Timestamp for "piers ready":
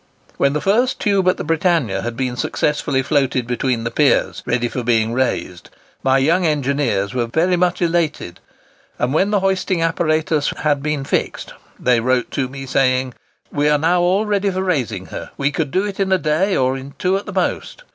3.91-4.67